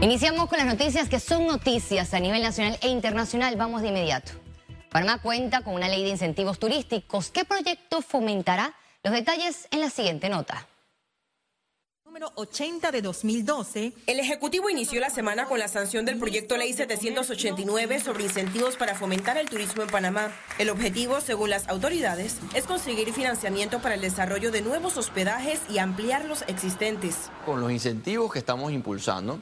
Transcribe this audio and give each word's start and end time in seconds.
Iniciamos 0.00 0.48
con 0.48 0.58
las 0.58 0.66
noticias 0.68 1.08
que 1.08 1.18
son 1.18 1.48
noticias 1.48 2.14
a 2.14 2.20
nivel 2.20 2.40
nacional 2.40 2.78
e 2.82 2.88
internacional. 2.88 3.56
Vamos 3.56 3.82
de 3.82 3.88
inmediato. 3.88 4.30
Panamá 4.90 5.20
cuenta 5.20 5.62
con 5.62 5.74
una 5.74 5.88
ley 5.88 6.04
de 6.04 6.10
incentivos 6.10 6.60
turísticos. 6.60 7.30
¿Qué 7.30 7.44
proyecto 7.44 8.00
fomentará? 8.00 8.76
Los 9.02 9.12
detalles 9.12 9.66
en 9.72 9.80
la 9.80 9.90
siguiente 9.90 10.28
nota 10.28 10.68
número 12.18 12.32
80 12.36 12.90
de 12.90 13.02
2012. 13.02 13.92
El 14.06 14.18
Ejecutivo 14.18 14.70
inició 14.70 14.98
la 14.98 15.10
semana 15.10 15.44
con 15.44 15.58
la 15.58 15.68
sanción 15.68 16.04
del 16.04 16.18
proyecto 16.18 16.56
Ley 16.56 16.72
789 16.72 18.00
sobre 18.00 18.24
incentivos 18.24 18.76
para 18.76 18.94
fomentar 18.94 19.36
el 19.36 19.48
turismo 19.48 19.82
en 19.82 19.88
Panamá. 19.90 20.32
El 20.58 20.70
objetivo, 20.70 21.20
según 21.20 21.50
las 21.50 21.68
autoridades, 21.68 22.38
es 22.54 22.64
conseguir 22.64 23.12
financiamiento 23.12 23.80
para 23.80 23.94
el 23.94 24.00
desarrollo 24.00 24.50
de 24.50 24.62
nuevos 24.62 24.96
hospedajes 24.96 25.60
y 25.68 25.78
ampliar 25.78 26.24
los 26.24 26.42
existentes. 26.48 27.30
Con 27.44 27.60
los 27.60 27.70
incentivos 27.70 28.32
que 28.32 28.38
estamos 28.40 28.72
impulsando, 28.72 29.40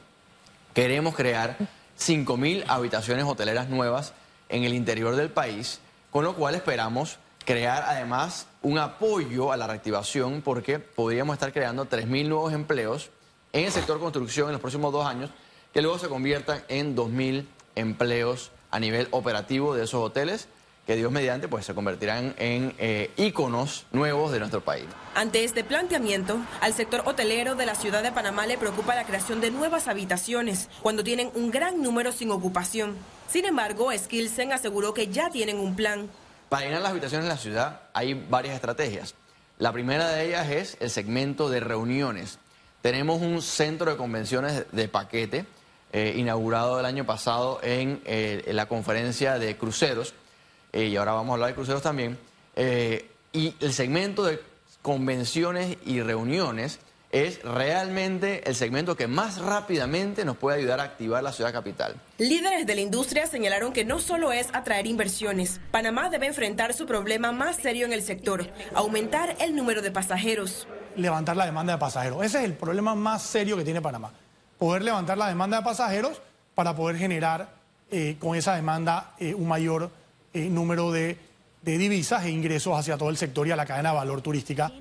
queremos 0.77 1.15
crear 1.15 1.57
5.000 1.99 2.65
habitaciones 2.67 3.25
hoteleras 3.25 3.67
nuevas 3.67 4.13
en 4.47 4.63
el 4.63 4.75
interior 4.75 5.15
del 5.15 5.31
país, 5.31 5.79
con 6.11 6.23
lo 6.23 6.35
cual 6.35 6.53
esperamos 6.53 7.17
crear 7.45 7.81
además 7.87 8.45
un 8.61 8.77
apoyo 8.77 9.51
a 9.51 9.57
la 9.57 9.65
reactivación 9.65 10.43
porque 10.43 10.77
podríamos 10.77 11.33
estar 11.33 11.51
creando 11.51 11.89
3.000 11.89 12.27
nuevos 12.27 12.53
empleos 12.53 13.09
en 13.53 13.65
el 13.65 13.71
sector 13.71 13.99
construcción 13.99 14.49
en 14.49 14.51
los 14.51 14.61
próximos 14.61 14.93
dos 14.93 15.07
años 15.07 15.31
que 15.73 15.81
luego 15.81 15.97
se 15.97 16.09
conviertan 16.09 16.61
en 16.67 16.95
2.000 16.95 17.47
empleos 17.73 18.51
a 18.69 18.79
nivel 18.79 19.07
operativo 19.09 19.73
de 19.73 19.85
esos 19.85 20.03
hoteles 20.03 20.47
que 20.87 20.95
Dios 20.95 21.11
mediante 21.11 21.49
pues 21.49 21.65
se 21.65 21.75
convertirán 21.75 22.33
en 22.37 22.73
eh, 22.77 23.11
íconos 23.17 23.85
nuevos 23.91 24.31
de 24.31 24.39
nuestro 24.39 24.61
país. 24.61 24.85
Ante 25.15 25.43
este 25.43 25.65
planteamiento, 25.65 26.39
al 26.61 26.73
sector 26.73 27.03
hotelero 27.05 27.55
de 27.55 27.65
la 27.65 27.75
ciudad 27.75 28.01
de 28.01 28.13
Panamá 28.13 28.47
le 28.47 28.57
preocupa 28.57 28.95
la 28.95 29.03
creación 29.03 29.41
de 29.41 29.51
nuevas 29.51 29.89
habitaciones 29.89 30.69
cuando 30.81 31.03
tienen 31.03 31.29
un 31.35 31.51
gran 31.51 31.83
número 31.83 32.13
sin 32.13 32.31
ocupación. 32.31 32.95
Sin 33.29 33.43
embargo, 33.43 33.91
Skilsen 33.95 34.53
aseguró 34.53 34.93
que 34.93 35.09
ya 35.09 35.29
tienen 35.29 35.57
un 35.57 35.75
plan. 35.75 36.09
Para 36.47 36.65
llenar 36.65 36.81
las 36.81 36.91
habitaciones 36.91 37.25
en 37.25 37.29
la 37.29 37.37
ciudad 37.37 37.81
hay 37.93 38.13
varias 38.13 38.55
estrategias. 38.55 39.13
La 39.59 39.73
primera 39.73 40.07
de 40.07 40.27
ellas 40.27 40.49
es 40.49 40.77
el 40.79 40.89
segmento 40.89 41.49
de 41.49 41.59
reuniones. 41.59 42.39
Tenemos 42.81 43.21
un 43.21 43.41
centro 43.41 43.91
de 43.91 43.97
convenciones 43.97 44.65
de 44.71 44.87
paquete 44.87 45.45
eh, 45.91 46.13
inaugurado 46.15 46.79
el 46.79 46.85
año 46.85 47.05
pasado 47.05 47.59
en, 47.61 48.01
eh, 48.05 48.43
la 48.53 48.67
conferencia 48.67 49.37
de 49.37 49.57
cruceros, 49.57 50.13
eh, 50.73 50.85
y 50.85 50.95
ahora 50.97 51.13
vamos 51.13 51.31
a 51.31 51.33
hablar 51.33 51.49
de 51.49 51.55
cruceros 51.55 51.81
también. 51.81 52.17
y 53.33 53.53
el 53.59 53.73
segmento 53.73 54.23
de 54.23 54.41
convenciones 54.81 55.77
y 55.85 56.01
reuniones 56.01 56.79
es 57.11 57.41
realmente 57.41 58.47
el 58.49 58.55
segmento 58.55 58.97
que 58.97 59.07
más 59.07 59.39
rápidamente 59.39 60.25
nos 60.25 60.37
puede 60.37 60.59
ayudar 60.59 60.79
a 60.79 60.83
activar 60.83 61.23
la 61.23 61.31
ciudad 61.31 61.53
capital. 61.53 61.95
Líderes 62.17 62.65
de 62.65 62.75
la 62.75 62.81
industria 62.81 63.27
señalaron 63.27 63.71
que 63.71 63.85
no 63.85 63.99
solo 63.99 64.31
es 64.31 64.47
atraer 64.53 64.87
inversiones, 64.87 65.61
Panamá 65.71 66.09
debe 66.09 66.27
enfrentar 66.27 66.73
su 66.73 66.85
problema 66.85 67.31
más 67.31 67.57
serio 67.57 67.85
en 67.85 67.93
el 67.93 68.01
sector, 68.01 68.47
aumentar 68.73 69.35
el 69.39 69.55
número 69.55 69.81
de 69.81 69.91
pasajeros. 69.91 70.67
Levantar 70.95 71.37
la 71.37 71.45
demanda 71.45 71.73
de 71.73 71.79
pasajeros. 71.79 72.23
Ese 72.23 72.39
es 72.39 72.43
el 72.43 72.53
problema 72.53 72.95
más 72.95 73.21
serio 73.21 73.55
que 73.55 73.63
tiene 73.63 73.81
Panamá. 73.81 74.11
Poder 74.57 74.81
levantar 74.81 75.17
la 75.17 75.27
demanda 75.27 75.57
de 75.57 75.63
pasajeros 75.63 76.21
para 76.55 76.75
poder 76.75 76.97
generar 76.97 77.49
eh, 77.91 78.17
con 78.19 78.35
esa 78.35 78.55
demanda 78.55 79.13
eh, 79.19 79.33
un 79.33 79.47
mayor 79.47 79.91
eh, 80.33 80.49
número 80.49 80.91
de 80.91 81.17
de 81.67 81.77
divisas 81.77 82.23
e 82.23 82.29
ingresos 82.29 82.77
hacia 82.79 82.97
todo 82.97 83.09
el 83.09 83.17
sector 83.17 83.45
y 83.45 83.51
a 83.51 83.55
la 83.55 83.65
cadena 83.65 83.89
de 83.89 83.95
valor 83.95 84.21
turística. 84.21 84.71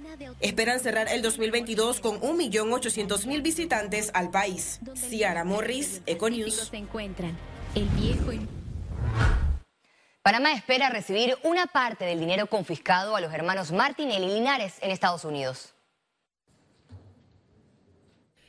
Esperan 0.41 0.78
cerrar 0.78 1.08
el 1.08 1.20
2022 1.20 2.00
con 2.00 2.20
1.800.000 2.20 3.42
visitantes 3.42 4.11
al 4.14 4.30
país. 4.30 4.80
Ciara 4.94 5.44
Morris, 5.44 6.02
Econews. 6.06 6.70
Panamá 10.22 10.52
espera 10.52 10.89
recibir 10.91 11.36
una 11.42 11.67
parte 11.67 12.05
del 12.05 12.20
dinero 12.20 12.47
confiscado 12.47 13.17
a 13.17 13.20
los 13.20 13.33
hermanos 13.33 13.73
Martinelli 13.73 14.27
y 14.27 14.35
Linares 14.35 14.74
en 14.80 14.90
Estados 14.90 15.24
Unidos. 15.24 15.76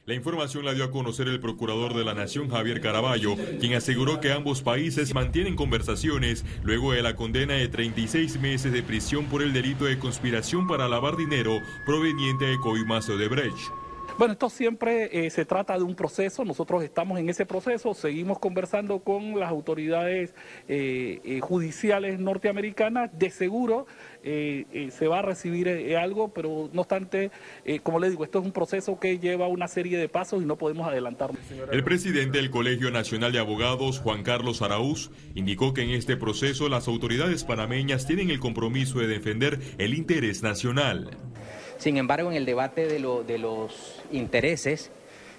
La 0.08 0.14
información 0.14 0.64
la 0.64 0.74
dio 0.74 0.86
a 0.86 0.90
conocer 0.90 1.28
el 1.28 1.42
procurador 1.42 1.94
de 1.94 2.06
la 2.06 2.14
Nación, 2.14 2.50
Javier 2.50 2.80
Caraballo, 2.80 3.36
quien 3.60 3.74
aseguró 3.74 4.22
que 4.22 4.32
ambos 4.32 4.62
países 4.62 5.14
mantienen 5.14 5.58
conversaciones 5.58 6.46
luego 6.64 6.94
de 6.94 7.02
la 7.02 7.18
condena 7.18 7.56
de 7.56 7.68
36 7.68 8.40
meses 8.40 8.72
de 8.72 8.84
prisión 8.84 9.26
por 9.26 9.42
el 9.42 9.52
delito 9.52 9.84
de 9.84 10.00
conspiración 10.00 10.66
para 10.66 10.88
lavar 10.88 11.18
dinero 11.18 11.62
proveniente 11.86 12.46
de 12.46 12.58
coimas 12.58 13.06
de 13.06 13.28
Brecht. 13.28 13.77
Bueno, 14.18 14.34
esto 14.34 14.50
siempre 14.50 15.26
eh, 15.28 15.30
se 15.30 15.46
trata 15.46 15.78
de 15.78 15.84
un 15.84 15.94
proceso, 15.94 16.44
nosotros 16.44 16.84
estamos 16.84 17.20
en 17.20 17.30
ese 17.30 17.46
proceso, 17.46 17.94
seguimos 17.94 18.40
conversando 18.40 18.98
con 19.00 19.40
las 19.40 19.48
autoridades 19.48 20.34
eh, 20.68 21.22
eh, 21.24 21.40
judiciales 21.40 22.20
norteamericanas, 22.20 23.12
de 23.18 23.30
seguro 23.30 23.86
se 24.24 25.08
va 25.08 25.20
a 25.20 25.22
recibir 25.22 25.70
algo, 25.96 26.34
pero 26.34 26.70
no 26.74 26.82
obstante, 26.82 27.32
como 27.82 27.98
le 27.98 28.10
digo, 28.10 28.26
esto 28.26 28.40
es 28.40 28.46
un 28.46 28.52
proceso 28.52 29.00
que 29.00 29.20
lleva 29.20 29.48
una 29.48 29.70
serie 29.70 29.98
de 29.98 30.10
pasos 30.10 30.44
y 30.44 30.46
no 30.46 30.58
podemos 30.58 30.86
adelantarnos. 30.86 31.40
El 31.72 31.82
presidente 31.86 32.40
del 32.40 32.50
Colegio 32.50 32.92
Nacional 32.92 33.32
de 33.32 33.40
Abogados, 33.40 34.00
Juan 34.00 34.24
Carlos 34.24 34.62
Araúz, 34.62 35.12
indicó 35.34 35.74
que 35.74 35.84
en 35.84 35.92
este 35.92 36.18
proceso 36.18 36.68
las 36.68 36.90
autoridades 36.90 37.46
panameñas 37.46 38.06
tienen 38.06 38.30
el 38.30 38.42
compromiso 38.42 39.00
de 39.00 39.08
defender 39.08 39.62
el 39.78 39.94
interés 39.94 40.44
nacional. 40.44 41.12
Sin 41.78 41.98
embargo, 41.98 42.32
en 42.32 42.38
el 42.38 42.46
debate 42.46 42.88
de, 42.88 43.00
los 43.38 44.02
intereses, 44.12 44.90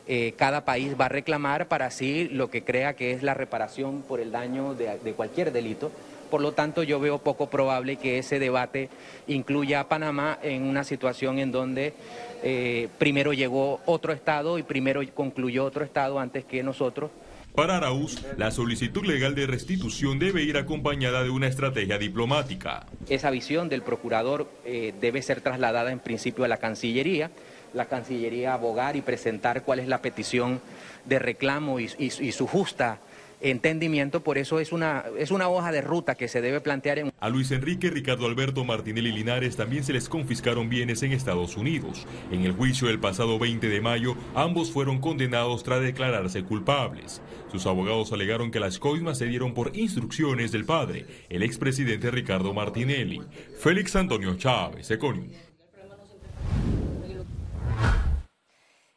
eh, 0.07 0.35
cada 0.37 0.65
país 0.65 0.95
va 0.99 1.07
a 1.07 1.09
reclamar 1.09 1.67
para 1.67 1.91
sí 1.91 2.29
lo 2.31 2.49
que 2.49 2.63
crea 2.63 2.95
que 2.95 3.13
es 3.13 3.23
la 3.23 3.35
reparación 3.35 4.03
por 4.03 4.21
el 4.21 4.31
daño 4.31 4.75
de, 4.75 5.13
cualquier 5.15 5.53
delito. 5.53 5.91
Por 6.31 6.41
lo 6.41 6.53
tanto, 6.53 6.83
yo 6.83 7.01
veo 7.01 7.19
poco 7.19 7.49
probable 7.49 7.97
que 7.97 8.19
ese 8.19 8.39
debate 8.39 8.89
incluya 9.27 9.81
a 9.81 9.89
Panamá 9.89 10.39
en 10.43 10.63
una 10.63 10.85
situación 10.85 11.39
en 11.39 11.51
donde 11.51 11.95
eh, 12.43 12.89
primero 12.99 13.33
llegó 13.33 13.81
otro 13.87 14.13
Estado 14.13 14.59
y 14.59 14.63
primero 14.63 15.01
concluyó 15.15 15.65
otro 15.65 15.85
Estado 15.85 16.21
antes 16.21 16.45
que 16.45 16.63
nosotros. 16.63 17.11
Para 17.59 17.79
Araúz, 17.79 18.15
la 18.37 18.53
solicitud 18.53 19.05
legal 19.05 19.35
de 19.35 19.45
restitución 19.45 20.21
debe 20.21 20.45
ir 20.45 20.57
acompañada 20.57 21.25
de 21.25 21.31
una 21.31 21.49
estrategia 21.49 21.99
diplomática. 21.99 22.87
Esa 23.09 23.31
visión 23.31 23.69
del 23.69 23.83
procurador 23.83 24.49
eh, 24.65 24.95
debe 25.01 25.23
ser 25.23 25.41
trasladada 25.41 25.91
en 25.91 25.99
principio 25.99 26.45
a 26.45 26.49
la 26.49 26.59
Cancillería, 26.59 27.33
la 27.75 27.87
Cancillería 27.87 28.55
abogar 28.55 28.95
y 28.95 29.01
presentar 29.01 29.65
cuál 29.65 29.81
es 29.81 29.89
la 29.89 30.01
petición 30.01 30.61
de 31.05 31.19
reclamo 31.19 31.81
y 31.81 31.89
su 31.89 32.47
justa 32.47 33.01
entendimiento, 33.41 34.23
por 34.23 34.39
eso 34.39 34.61
es 34.61 34.73
una, 34.73 35.05
es 35.19 35.31
una 35.31 35.49
hoja 35.49 35.73
de 35.73 35.81
ruta 35.81 36.15
que 36.15 36.29
se 36.29 36.41
debe 36.41 36.61
plantear 36.61 36.99
en... 36.99 37.13
A 37.21 37.29
Luis 37.29 37.51
Enrique, 37.51 37.91
Ricardo 37.91 38.27
Alberto 38.27 38.65
Martinelli 38.65 39.13
Linares 39.13 39.57
también 39.57 39.85
se 39.85 39.93
les 39.93 40.09
confiscaron 40.09 40.69
bienes 40.69 41.03
en 41.03 41.13
Estados 41.13 41.57
Unidos. 41.57 42.07
En 42.31 42.45
el 42.45 42.53
juicio 42.53 42.89
del 42.89 42.99
pasado 42.99 43.39
20 43.39 43.69
de 43.69 43.81
mayo, 43.81 44.17
ambos 44.35 44.71
fueron 44.71 45.01
condenados 45.01 45.63
tras 45.63 45.81
declararse 45.81 46.43
culpables. 46.45 47.21
Sus 47.51 47.67
abogados 47.67 48.13
alegaron 48.13 48.51
que 48.51 48.61
las 48.61 48.79
coimas 48.79 49.19
se 49.19 49.27
dieron 49.27 49.55
por 49.55 49.77
instrucciones 49.77 50.53
del 50.53 50.65
padre, 50.65 51.07
el 51.29 51.43
expresidente 51.43 52.11
Ricardo 52.11 52.53
Martinelli. 52.53 53.23
Félix 53.59 53.97
Antonio 53.97 54.37
Chávez, 54.37 54.91
Econius. 54.91 55.48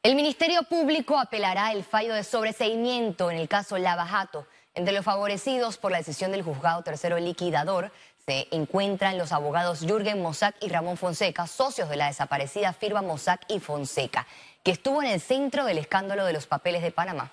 El 0.03 0.15
Ministerio 0.15 0.63
Público 0.63 1.19
apelará 1.19 1.71
el 1.71 1.83
fallo 1.83 2.15
de 2.15 2.23
sobreseimiento 2.23 3.29
en 3.29 3.37
el 3.37 3.47
caso 3.47 3.77
Lavajato. 3.77 4.47
Entre 4.73 4.95
los 4.95 5.05
favorecidos 5.05 5.77
por 5.77 5.91
la 5.91 5.99
decisión 5.99 6.31
del 6.31 6.41
juzgado 6.41 6.81
tercero 6.81 7.19
liquidador 7.19 7.91
se 8.25 8.47
encuentran 8.49 9.19
los 9.19 9.31
abogados 9.31 9.81
Jürgen 9.81 10.19
Mossack 10.19 10.55
y 10.59 10.69
Ramón 10.69 10.97
Fonseca, 10.97 11.45
socios 11.45 11.87
de 11.87 11.97
la 11.97 12.07
desaparecida 12.07 12.73
firma 12.73 13.03
Mossack 13.03 13.45
y 13.47 13.59
Fonseca, 13.59 14.25
que 14.63 14.71
estuvo 14.71 15.03
en 15.03 15.09
el 15.09 15.21
centro 15.21 15.65
del 15.65 15.77
escándalo 15.77 16.25
de 16.25 16.33
los 16.33 16.47
papeles 16.47 16.81
de 16.81 16.89
Panamá. 16.89 17.31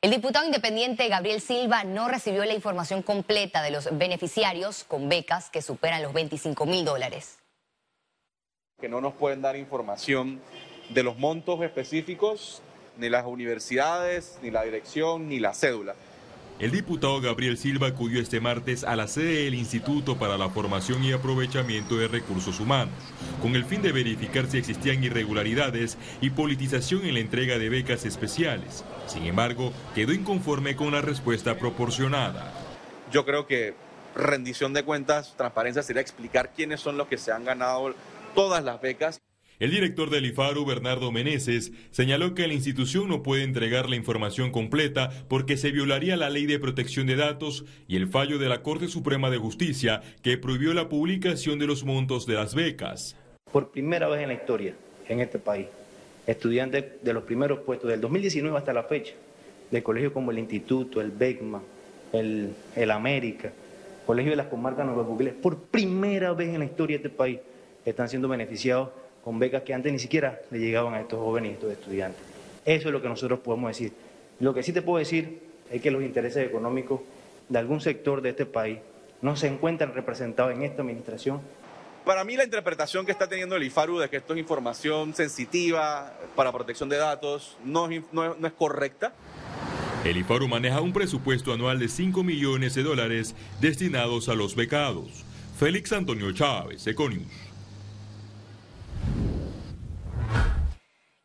El 0.00 0.12
diputado 0.12 0.46
independiente 0.46 1.08
Gabriel 1.08 1.40
Silva 1.40 1.82
no 1.82 2.06
recibió 2.06 2.44
la 2.44 2.54
información 2.54 3.02
completa 3.02 3.62
de 3.62 3.72
los 3.72 3.88
beneficiarios 3.98 4.84
con 4.84 5.08
becas 5.08 5.50
que 5.50 5.60
superan 5.60 6.04
los 6.04 6.12
25 6.12 6.66
mil 6.66 6.84
dólares 6.84 7.38
que 8.84 8.88
no 8.90 9.00
nos 9.00 9.14
pueden 9.14 9.40
dar 9.40 9.56
información 9.56 10.42
de 10.90 11.02
los 11.02 11.16
montos 11.16 11.62
específicos, 11.62 12.60
ni 12.98 13.08
las 13.08 13.24
universidades, 13.24 14.38
ni 14.42 14.50
la 14.50 14.62
dirección, 14.62 15.26
ni 15.26 15.38
la 15.38 15.54
cédula. 15.54 15.94
El 16.58 16.70
diputado 16.70 17.18
Gabriel 17.22 17.56
Silva 17.56 17.86
acudió 17.86 18.20
este 18.20 18.40
martes 18.40 18.84
a 18.84 18.94
la 18.94 19.08
sede 19.08 19.44
del 19.44 19.54
Instituto 19.54 20.18
para 20.18 20.36
la 20.36 20.50
Formación 20.50 21.02
y 21.02 21.12
Aprovechamiento 21.12 21.96
de 21.96 22.08
Recursos 22.08 22.60
Humanos, 22.60 22.92
con 23.40 23.56
el 23.56 23.64
fin 23.64 23.80
de 23.80 23.90
verificar 23.90 24.46
si 24.48 24.58
existían 24.58 25.02
irregularidades 25.02 25.96
y 26.20 26.28
politización 26.28 27.06
en 27.06 27.14
la 27.14 27.20
entrega 27.20 27.56
de 27.56 27.70
becas 27.70 28.04
especiales. 28.04 28.84
Sin 29.06 29.24
embargo, 29.24 29.72
quedó 29.94 30.12
inconforme 30.12 30.76
con 30.76 30.92
la 30.92 31.00
respuesta 31.00 31.56
proporcionada. 31.56 32.52
Yo 33.10 33.24
creo 33.24 33.46
que 33.46 33.72
rendición 34.14 34.74
de 34.74 34.84
cuentas, 34.84 35.32
transparencia 35.38 35.82
sería 35.82 36.02
explicar 36.02 36.50
quiénes 36.54 36.80
son 36.80 36.98
los 36.98 37.08
que 37.08 37.16
se 37.16 37.32
han 37.32 37.44
ganado 37.44 37.94
todas 38.34 38.64
las 38.64 38.80
becas. 38.80 39.22
El 39.60 39.70
director 39.70 40.10
del 40.10 40.26
IFARU, 40.26 40.66
Bernardo 40.66 41.12
Meneses, 41.12 41.72
señaló 41.92 42.34
que 42.34 42.48
la 42.48 42.54
institución 42.54 43.08
no 43.08 43.22
puede 43.22 43.44
entregar 43.44 43.88
la 43.88 43.94
información 43.94 44.50
completa 44.50 45.10
porque 45.28 45.56
se 45.56 45.70
violaría 45.70 46.16
la 46.16 46.28
ley 46.28 46.46
de 46.46 46.58
protección 46.58 47.06
de 47.06 47.14
datos 47.14 47.64
y 47.86 47.96
el 47.96 48.08
fallo 48.08 48.38
de 48.38 48.48
la 48.48 48.62
Corte 48.62 48.88
Suprema 48.88 49.30
de 49.30 49.38
Justicia 49.38 50.02
que 50.22 50.38
prohibió 50.38 50.74
la 50.74 50.88
publicación 50.88 51.60
de 51.60 51.68
los 51.68 51.84
montos 51.84 52.26
de 52.26 52.34
las 52.34 52.56
becas. 52.56 53.16
Por 53.52 53.70
primera 53.70 54.08
vez 54.08 54.22
en 54.22 54.28
la 54.28 54.34
historia, 54.34 54.74
en 55.08 55.20
este 55.20 55.38
país, 55.38 55.66
estudiantes 56.26 56.84
de 57.02 57.12
los 57.12 57.22
primeros 57.22 57.60
puestos 57.60 57.88
del 57.88 58.00
2019 58.00 58.58
hasta 58.58 58.72
la 58.72 58.82
fecha, 58.82 59.14
de 59.70 59.82
colegios 59.84 60.12
como 60.12 60.32
el 60.32 60.40
Instituto, 60.40 61.00
el 61.00 61.12
BECMA, 61.12 61.62
el, 62.12 62.54
el 62.74 62.90
América, 62.90 63.52
Colegio 64.06 64.32
de 64.32 64.36
las 64.36 64.48
Comarcas 64.48 64.84
Nueva 64.84 65.06
por 65.40 65.62
primera 65.62 66.32
vez 66.32 66.50
en 66.50 66.58
la 66.58 66.66
historia 66.66 66.98
de 66.98 67.04
este 67.04 67.16
país, 67.16 67.38
están 67.90 68.08
siendo 68.08 68.28
beneficiados 68.28 68.90
con 69.22 69.38
becas 69.38 69.62
que 69.62 69.74
antes 69.74 69.92
ni 69.92 69.98
siquiera 69.98 70.40
le 70.50 70.58
llegaban 70.58 70.94
a 70.94 71.00
estos 71.00 71.18
jóvenes 71.18 71.52
y 71.52 71.54
estos 71.54 71.72
estudiantes. 71.72 72.22
Eso 72.64 72.88
es 72.88 72.92
lo 72.92 73.00
que 73.00 73.08
nosotros 73.08 73.40
podemos 73.40 73.68
decir. 73.68 73.92
Lo 74.40 74.52
que 74.52 74.62
sí 74.62 74.72
te 74.72 74.82
puedo 74.82 74.98
decir 74.98 75.40
es 75.70 75.80
que 75.80 75.90
los 75.90 76.02
intereses 76.02 76.46
económicos 76.46 77.00
de 77.48 77.58
algún 77.58 77.80
sector 77.80 78.20
de 78.20 78.30
este 78.30 78.46
país 78.46 78.78
no 79.22 79.36
se 79.36 79.46
encuentran 79.46 79.94
representados 79.94 80.52
en 80.52 80.62
esta 80.62 80.82
administración. 80.82 81.40
Para 82.04 82.24
mí 82.24 82.36
la 82.36 82.44
interpretación 82.44 83.06
que 83.06 83.12
está 83.12 83.26
teniendo 83.26 83.56
el 83.56 83.62
IFARU 83.62 83.98
de 83.98 84.10
que 84.10 84.18
esto 84.18 84.34
es 84.34 84.40
información 84.40 85.14
sensitiva 85.14 86.12
para 86.36 86.52
protección 86.52 86.90
de 86.90 86.98
datos 86.98 87.56
no, 87.64 87.88
no, 88.12 88.34
no 88.34 88.46
es 88.46 88.52
correcta. 88.52 89.14
El 90.04 90.18
IFARU 90.18 90.46
maneja 90.48 90.82
un 90.82 90.92
presupuesto 90.92 91.54
anual 91.54 91.78
de 91.78 91.88
5 91.88 92.22
millones 92.22 92.74
de 92.74 92.82
dólares 92.82 93.34
destinados 93.62 94.28
a 94.28 94.34
los 94.34 94.54
becados. 94.54 95.24
Félix 95.58 95.92
Antonio 95.92 96.30
Chávez, 96.32 96.86
Econius. 96.86 97.53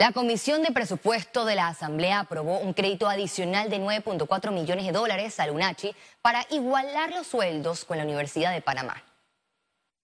La 0.02 0.14
Comisión 0.14 0.64
de 0.64 0.72
Presupuesto 0.72 1.44
de 1.44 1.56
la 1.56 1.68
Asamblea 1.68 2.22
aprobó 2.22 2.60
un 2.60 2.72
crédito 2.72 3.10
adicional 3.10 3.70
de 3.70 3.82
9.4 3.82 4.50
millones 4.54 4.86
de 4.86 4.94
dólares 4.94 5.38
al 5.42 5.52
UNACHI 5.52 5.94
para 6.22 6.46
igualar 6.52 7.10
los 7.10 7.28
sueldos 7.28 7.84
con 7.84 7.98
la 7.98 8.06
Universidad 8.06 8.54
de 8.54 8.62
Panamá. 8.62 9.04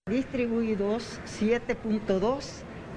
Distribuidos 0.05 1.21
7.2 1.39 2.43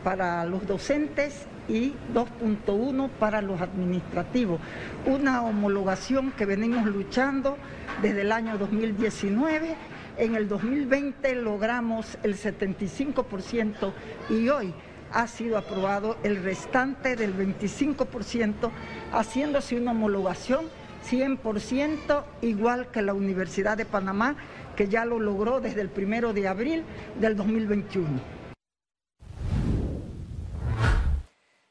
para 0.02 0.44
los 0.44 0.66
docentes 0.66 1.46
y 1.68 1.92
2.1 2.12 3.10
para 3.10 3.42
los 3.42 3.60
administrativos. 3.60 4.58
Una 5.06 5.42
homologación 5.42 6.32
que 6.32 6.46
venimos 6.46 6.84
luchando 6.84 7.58
desde 8.02 8.22
el 8.22 8.32
año 8.32 8.58
2019. 8.58 9.76
En 10.16 10.34
el 10.34 10.48
2020 10.48 11.36
logramos 11.36 12.18
el 12.24 12.36
75% 12.36 13.92
y 14.30 14.48
hoy 14.48 14.74
ha 15.12 15.26
sido 15.26 15.58
aprobado 15.58 16.16
el 16.22 16.42
restante 16.42 17.16
del 17.16 17.36
25%, 17.36 18.70
haciéndose 19.12 19.76
una 19.76 19.92
homologación 19.92 20.68
100% 21.08 22.24
igual 22.42 22.90
que 22.90 23.02
la 23.02 23.14
Universidad 23.14 23.76
de 23.76 23.86
Panamá, 23.86 24.36
que 24.76 24.88
ya 24.88 25.04
lo 25.04 25.18
logró 25.18 25.60
desde 25.60 25.80
el 25.80 25.88
primero 25.88 26.32
de 26.32 26.48
abril 26.48 26.84
del 27.20 27.36
2021. 27.36 28.38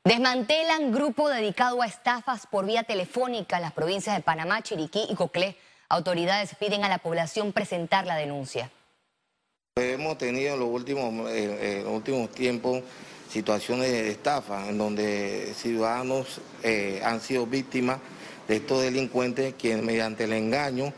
Desmantelan 0.03 0.93
grupo 0.93 1.27
dedicado 1.27 1.81
a 1.81 1.85
estafas 1.85 2.47
por 2.47 2.65
vía 2.65 2.83
telefónica 2.83 3.57
en 3.57 3.63
las 3.63 3.73
provincias 3.73 4.15
de 4.15 4.23
Panamá, 4.23 4.61
Chiriquí 4.61 5.05
y 5.09 5.15
Coclé. 5.15 5.57
Autoridades 5.89 6.55
piden 6.55 6.85
a 6.85 6.89
la 6.89 6.99
población 6.99 7.51
presentar 7.51 8.05
la 8.05 8.15
denuncia. 8.15 8.71
Hemos 9.75 10.17
tenido 10.17 10.53
en 10.53 10.59
los 10.61 10.69
últimos, 10.69 11.29
eh, 11.29 11.79
en 11.79 11.83
los 11.83 11.93
últimos 11.93 12.31
tiempos 12.31 12.83
situaciones 13.29 13.91
de 13.91 14.09
estafa 14.09 14.67
en 14.69 14.77
donde 14.77 15.53
ciudadanos 15.55 16.39
eh, 16.63 17.01
han 17.03 17.21
sido 17.21 17.45
víctimas 17.45 17.99
de 18.47 18.57
estos 18.57 18.81
delincuentes 18.81 19.53
que 19.55 19.75
mediante 19.77 20.23
el 20.23 20.33
engaño 20.33 20.93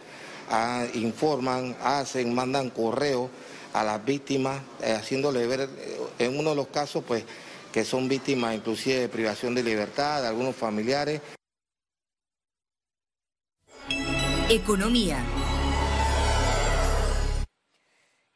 ah, 0.49 0.85
informan, 0.93 1.75
hacen, 1.81 2.33
mandan 2.33 2.69
correos 2.69 3.29
a 3.73 3.83
las 3.83 4.03
víctimas, 4.03 4.61
eh, 4.81 4.93
haciéndole 4.93 5.45
ver, 5.47 5.61
eh, 5.61 5.99
en 6.19 6.37
uno 6.37 6.51
de 6.51 6.55
los 6.55 6.67
casos, 6.67 7.03
pues, 7.07 7.23
que 7.71 7.83
son 7.83 8.07
víctimas 8.07 8.55
inclusive 8.55 8.99
de 8.99 9.09
privación 9.09 9.53
de 9.53 9.63
libertad, 9.63 10.21
de 10.21 10.27
algunos 10.27 10.55
familiares. 10.55 11.21
Economía. 14.49 15.23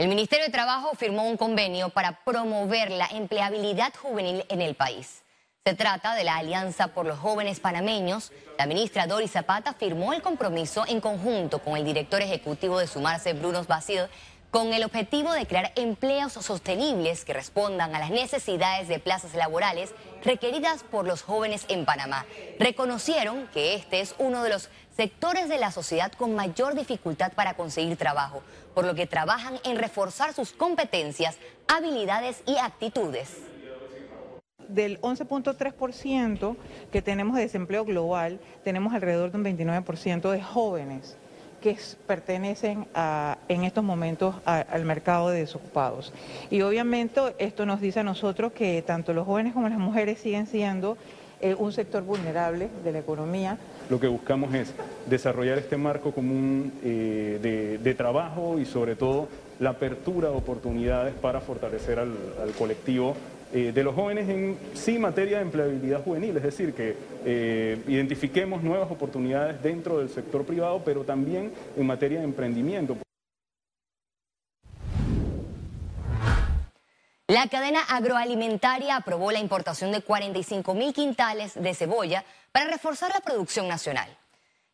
El 0.04 0.10
Ministerio 0.10 0.46
de 0.46 0.52
Trabajo 0.52 0.92
firmó 0.98 1.30
un 1.30 1.38
convenio 1.38 1.88
para 1.88 2.26
promover 2.26 2.92
la 2.92 3.06
empleabilidad 3.06 3.94
juvenil 3.96 4.44
en 4.50 4.60
el 4.60 4.76
país. 4.76 5.24
Se 5.64 5.76
trata 5.76 6.14
de 6.14 6.26
la 6.26 6.36
Alianza 6.36 6.90
por 6.90 7.06
los 7.06 7.18
Jóvenes 7.18 7.62
Panameños. 7.62 8.34
La 8.60 8.66
ministra 8.66 9.08
Doris 9.08 9.32
Zapata 9.32 9.72
firmó 9.72 10.12
el 10.12 10.22
compromiso 10.22 10.84
en 10.90 11.00
conjunto 11.00 11.60
con 11.60 11.78
el 11.78 11.86
director 11.86 12.22
ejecutivo 12.22 12.80
de 12.80 12.88
Sumarse, 12.88 13.32
Bruno 13.32 13.64
Basil, 13.64 14.10
con 14.54 14.72
el 14.72 14.84
objetivo 14.84 15.34
de 15.34 15.48
crear 15.48 15.72
empleos 15.76 16.34
sostenibles 16.34 17.26
que 17.26 17.34
respondan 17.34 17.96
a 17.96 18.00
las 18.00 18.12
necesidades 18.12 18.88
de 18.88 19.00
plazas 19.00 19.34
laborales 19.34 19.96
requeridas 20.24 20.84
por 20.84 21.08
los 21.08 21.24
jóvenes 21.24 21.66
en 21.70 21.86
Panamá. 21.86 22.28
Reconocieron 22.60 23.48
que 23.52 23.74
este 23.74 24.00
es 24.00 24.14
uno 24.20 24.44
de 24.44 24.52
los 24.52 24.70
sectores 24.96 25.50
de 25.50 25.58
la 25.58 25.72
sociedad 25.72 26.12
con 26.12 26.36
mayor 26.36 26.76
dificultad 26.76 27.34
para 27.34 27.56
conseguir 27.56 27.98
trabajo, 27.98 28.44
por 28.76 28.86
lo 28.86 28.94
que 28.94 29.08
trabajan 29.08 29.56
en 29.64 29.76
reforzar 29.76 30.34
sus 30.34 30.52
competencias, 30.52 31.40
habilidades 31.68 32.44
y 32.46 32.58
actitudes. 32.58 33.40
Del 34.68 35.02
11.3% 35.02 36.58
que 36.92 37.02
tenemos 37.02 37.38
de 37.38 37.42
desempleo 37.42 37.86
global, 37.86 38.40
tenemos 38.64 38.94
alrededor 38.94 39.32
de 39.32 39.38
un 39.40 39.46
29% 39.46 40.30
de 40.30 40.44
jóvenes 40.44 41.18
que 41.64 41.78
pertenecen 42.06 42.86
en 43.48 43.64
estos 43.64 43.86
momentos 43.86 44.36
al 44.46 44.84
mercado 44.84 45.30
de 45.30 45.40
desocupados. 45.40 46.12
Y 46.52 46.62
obviamente 46.62 47.22
esto 47.38 47.66
nos 47.66 47.80
dice 47.80 48.02
a 48.02 48.04
nosotros 48.04 48.52
que 48.52 48.82
tanto 48.82 49.14
los 49.14 49.26
jóvenes 49.26 49.54
como 49.54 49.70
las 49.70 49.80
mujeres 49.80 50.20
siguen 50.20 50.46
siendo 50.46 50.98
eh, 51.40 51.56
un 51.58 51.72
sector 51.72 52.04
vulnerable 52.04 52.68
de 52.84 52.92
la 52.92 53.00
economía. 53.00 53.58
Lo 53.90 53.98
que 53.98 54.08
buscamos 54.08 54.54
es 54.54 54.74
desarrollar 55.10 55.58
este 55.58 55.78
marco 55.78 56.12
común 56.12 56.74
eh, 56.84 57.80
de, 57.82 57.94
trabajo 57.94 58.60
y 58.60 58.66
sobre 58.66 58.96
todo 58.98 59.30
la 59.60 59.70
apertura 59.70 60.30
de 60.30 60.36
oportunidades 60.36 61.14
para 61.14 61.40
fortalecer 61.40 62.00
al, 62.00 62.12
colectivo 62.58 63.16
eh, 63.54 63.72
de 63.72 63.84
los 63.84 63.96
jóvenes 63.96 64.28
en 64.30 64.58
sí 64.74 64.98
materia 64.98 65.38
de 65.38 65.44
empleabilidad 65.44 66.04
juvenil, 66.04 66.36
es 66.38 66.44
decir, 66.44 66.74
que 66.74 66.96
identifiquemos 67.88 68.62
nuevas 68.64 68.92
oportunidades 68.92 69.62
dentro 69.64 70.00
del 70.00 70.10
sector 70.10 70.46
privado, 70.46 70.82
pero 70.84 71.04
también 71.04 71.54
en 71.78 71.86
materia 71.86 72.20
de 72.20 72.26
emprendimiento. 72.26 72.98
La 77.28 77.48
cadena 77.48 77.82
agroalimentaria 77.90 78.96
aprobó 78.96 79.32
la 79.32 79.40
importación 79.40 79.92
de 79.92 80.02
45 80.02 80.74
mil 80.76 80.94
quintales 80.94 81.54
de 81.56 81.74
cebolla 81.74 82.26
para 82.52 82.70
reforzar 82.70 83.12
la 83.14 83.22
producción 83.22 83.68
nacional. 83.68 84.08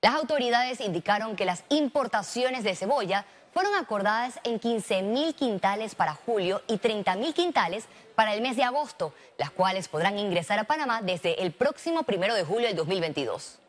Las 0.02 0.16
autoridades 0.16 0.82
indicaron 0.82 1.36
que 1.36 1.46
las 1.46 1.64
importaciones 1.70 2.64
de 2.64 2.76
cebolla 2.76 3.26
fueron 3.54 3.76
acordadas 3.76 4.40
en 4.44 4.60
15 4.60 5.02
mil 5.02 5.36
quintales 5.36 5.96
para 5.96 6.14
julio 6.14 6.62
y 6.68 6.78
30 6.78 7.16
mil 7.16 7.34
quintales 7.34 7.86
para 8.16 8.34
el 8.34 8.42
mes 8.42 8.56
de 8.56 8.64
agosto, 8.64 9.14
las 9.38 9.52
cuales 9.52 9.88
podrán 9.88 10.20
ingresar 10.20 10.60
a 10.60 10.66
Panamá 10.66 11.02
desde 11.02 11.42
el 11.42 11.52
próximo 11.52 12.04
primero 12.04 12.36
de 12.36 12.44
julio 12.44 12.68
del 12.68 12.76
2022. 12.76 13.60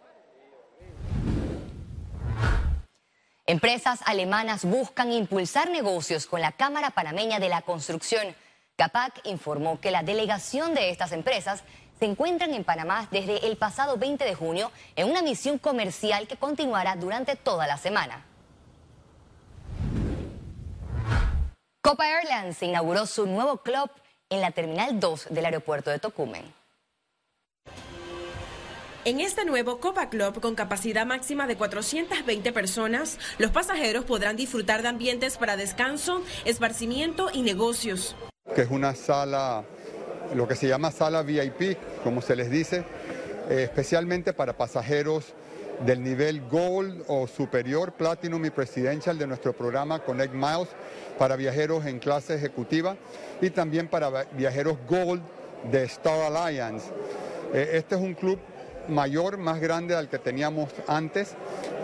Empresas 3.46 4.00
alemanas 4.06 4.64
buscan 4.64 5.12
impulsar 5.12 5.70
negocios 5.70 6.26
con 6.26 6.40
la 6.40 6.52
Cámara 6.52 6.90
Panameña 6.90 7.40
de 7.40 7.49
la 7.49 7.62
Construcción. 7.62 8.34
CAPAC 8.76 9.26
informó 9.26 9.80
que 9.80 9.90
la 9.90 10.04
delegación 10.04 10.72
de 10.72 10.90
estas 10.90 11.10
empresas 11.10 11.64
se 11.99 12.04
encuentran 12.06 12.54
en 12.54 12.64
Panamá 12.64 13.08
desde 13.10 13.46
el 13.46 13.56
pasado 13.56 13.96
20 13.96 14.25
de 14.25 14.34
junio 14.34 14.70
en 14.94 15.10
una 15.10 15.20
misión 15.20 15.58
comercial 15.58 16.28
que 16.28 16.37
continuará 16.37 16.94
durante 16.96 17.34
toda 17.34 17.66
la 17.66 17.76
semana. 17.76 18.25
Copa 21.82 22.04
Airlines 22.06 22.62
inauguró 22.62 23.06
su 23.06 23.26
nuevo 23.26 23.58
club 23.58 23.90
en 24.28 24.40
la 24.40 24.50
Terminal 24.50 25.00
2 25.00 25.28
del 25.30 25.46
aeropuerto 25.46 25.90
de 25.90 25.99
Tocumen. 25.99 26.44
En 29.06 29.20
este 29.20 29.46
nuevo 29.46 29.80
Copa 29.80 30.10
Club 30.10 30.40
con 30.40 30.54
capacidad 30.54 31.06
máxima 31.06 31.46
de 31.46 31.56
420 31.56 32.52
personas, 32.52 33.18
los 33.38 33.50
pasajeros 33.50 34.04
podrán 34.04 34.37
disfrutar 34.37 34.82
de 34.82 34.88
ambientes 34.88 35.38
para 35.38 35.56
descanso, 35.56 36.22
esparcimiento 36.44 37.30
y 37.32 37.40
negocios 37.40 38.14
que 38.54 38.62
es 38.62 38.70
una 38.70 38.94
sala, 38.94 39.64
lo 40.34 40.49
que 40.49 40.56
se 40.56 40.66
llama 40.66 40.90
sala 40.90 41.22
VIP, 41.22 41.78
como 42.02 42.20
se 42.20 42.34
les 42.34 42.50
dice, 42.50 42.84
eh, 43.49 43.62
especialmente 43.62 44.32
para 44.32 44.54
pasajeros 44.54 45.34
del 45.87 46.02
nivel 46.02 46.42
Gold 46.49 47.04
o 47.08 47.26
superior, 47.26 47.92
Platinum 47.92 48.44
y 48.44 48.50
Presidential 48.50 49.18
de 49.18 49.26
nuestro 49.26 49.52
programa 49.52 50.00
Connect 50.00 50.34
Miles, 50.34 50.68
para 51.18 51.37
viajeros 51.37 51.87
en 51.87 51.99
clase 51.99 52.34
ejecutiva 52.34 52.96
y 53.40 53.50
también 53.50 53.88
para 53.88 54.25
viajeros 54.32 54.76
Gold 54.88 55.22
de 55.70 55.84
Star 55.84 56.32
Alliance. 56.32 56.87
Eh, 57.52 57.70
este 57.75 57.94
es 57.94 58.00
un 58.00 58.14
club 58.14 58.38
mayor, 58.88 59.38
más 59.38 59.60
grande 59.60 59.94
al 59.94 60.08
que 60.08 60.18
teníamos 60.18 60.70
antes, 60.87 61.34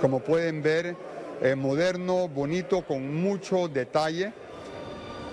como 0.00 0.20
pueden 0.20 0.62
ver, 0.62 0.96
eh, 1.42 1.54
moderno, 1.54 2.28
bonito, 2.28 2.82
con 2.86 3.14
mucho 3.14 3.68
detalle. 3.68 4.32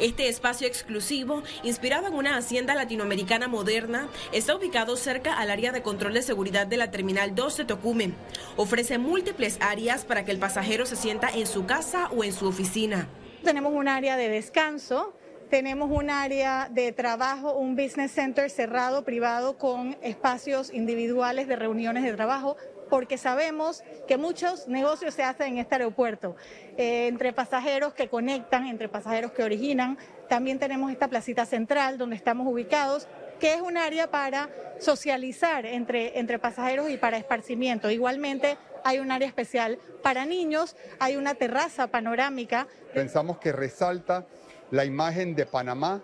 Este 0.04 0.28
espacio 0.28 0.68
exclusivo, 0.68 1.44
inspirado 1.64 2.08
en 2.08 2.14
una 2.16 2.36
hacienda 2.36 2.76
latinoamericana 2.76 3.48
moderna, 3.48 4.10
está 4.34 4.54
ubicado 4.54 4.98
cerca 4.98 5.38
al 5.38 5.50
área 5.50 5.72
de 5.72 5.82
control 5.82 6.14
de 6.14 6.22
seguridad 6.22 6.68
de 6.68 6.76
la 6.76 6.92
Terminal 6.92 7.36
2 7.36 7.56
de 7.56 7.64
Tocumen. 7.64 8.14
Ofrece 8.58 8.98
múltiples 8.98 9.58
áreas 9.62 10.04
para 10.04 10.26
que 10.26 10.32
el 10.32 10.40
pasajero 10.40 10.86
se 10.86 10.98
sienta 10.98 11.30
en 11.30 11.48
su 11.48 11.66
casa 11.66 12.10
o 12.10 12.26
en 12.26 12.34
su 12.34 12.46
oficina. 12.50 13.08
Tenemos 13.46 13.72
un 13.72 13.88
área 13.88 14.18
de 14.18 14.28
descanso, 14.28 15.14
tenemos 15.50 15.90
un 15.90 16.10
área 16.10 16.68
de 16.70 16.92
trabajo, 16.92 17.54
un 17.54 17.78
business 17.78 18.12
center 18.12 18.50
cerrado, 18.50 19.06
privado, 19.06 19.58
con 19.58 19.96
espacios 20.02 20.74
individuales 20.74 21.48
de 21.48 21.56
reuniones 21.56 22.04
de 22.04 22.12
trabajo, 22.12 22.58
porque 22.94 23.18
sabemos 23.18 23.84
que 24.08 24.18
muchos 24.18 24.68
negocios 24.68 25.16
se 25.16 25.24
hacen 25.24 25.54
en 25.54 25.58
este 25.58 25.74
aeropuerto, 25.74 26.36
eh, 26.78 27.08
entre 27.08 27.34
pasajeros 27.34 27.96
que 27.96 28.08
conectan, 28.08 28.68
entre 28.68 28.88
pasajeros 28.88 29.32
que 29.32 29.42
originan. 29.42 29.98
También 30.30 30.60
tenemos 30.60 30.92
esta 30.92 31.08
placita 31.08 31.48
central 31.48 31.98
donde 31.98 32.16
estamos 32.16 32.46
ubicados, 32.46 33.08
que 33.40 33.56
es 33.56 33.62
un 33.62 33.78
área 33.78 34.12
para 34.12 34.48
socializar 34.78 35.66
entre, 35.66 36.20
entre 36.20 36.38
pasajeros 36.38 36.92
y 36.92 36.98
para 36.98 37.18
esparcimiento. 37.18 37.90
Igualmente 37.90 38.60
hay 38.84 39.00
un 39.00 39.12
área 39.12 39.28
especial 39.28 39.80
para 40.04 40.28
niños, 40.28 40.76
hay 41.00 41.16
una 41.16 41.34
terraza 41.34 41.88
panorámica. 41.88 42.68
Pensamos 42.94 43.40
que 43.40 43.54
resalta 43.54 44.28
la 44.70 44.86
imagen 44.86 45.34
de 45.34 45.48
Panamá 45.48 46.04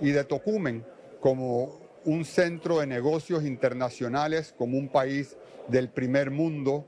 y 0.00 0.12
de 0.12 0.24
Tocumen 0.24 0.82
como 1.20 1.81
un 2.04 2.24
centro 2.24 2.80
de 2.80 2.86
negocios 2.86 3.44
internacionales, 3.44 4.54
como 4.56 4.78
un 4.78 4.88
país 4.88 5.36
del 5.68 5.88
primer 5.88 6.30
mundo. 6.30 6.86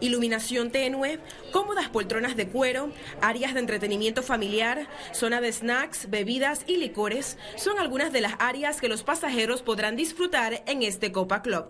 Iluminación 0.00 0.70
tenue, 0.70 1.18
cómodas 1.52 1.88
poltronas 1.88 2.36
de 2.36 2.48
cuero, 2.48 2.90
áreas 3.22 3.54
de 3.54 3.60
entretenimiento 3.60 4.22
familiar, 4.22 4.88
zona 5.12 5.40
de 5.40 5.50
snacks, 5.50 6.10
bebidas 6.10 6.64
y 6.66 6.76
licores 6.76 7.38
son 7.56 7.78
algunas 7.78 8.12
de 8.12 8.20
las 8.20 8.34
áreas 8.38 8.80
que 8.80 8.88
los 8.88 9.02
pasajeros 9.02 9.62
podrán 9.62 9.96
disfrutar 9.96 10.62
en 10.66 10.82
este 10.82 11.12
Copa 11.12 11.40
Club. 11.40 11.66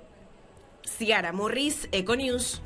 Ciara 0.84 1.32
Morris, 1.32 1.88
Econews. 1.92 2.62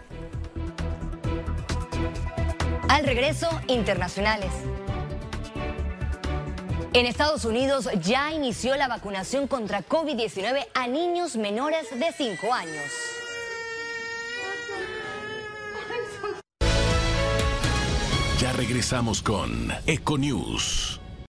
Al 2.89 3.05
regreso, 3.05 3.49
internacionales. 3.69 4.51
En 6.93 7.07
Estados 7.07 7.45
Unidos 7.45 7.89
ya 8.03 8.33
inició 8.33 8.75
la 8.77 8.89
vacunación 8.89 9.47
contra 9.47 9.87
COVID-19 9.87 10.67
a 10.75 10.89
niños 10.89 11.37
menores 11.37 11.89
de 11.97 12.11
5 12.11 12.53
años. 12.53 12.83
Ya 18.41 18.53
regresamos 18.55 19.23
con 19.23 19.73
Econews. 19.87 21.00